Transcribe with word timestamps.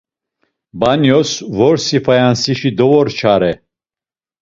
Banyos 0.79 1.29
vorsi 1.55 1.97
fayansişi 2.05 2.69
dovorçare. 2.77 3.53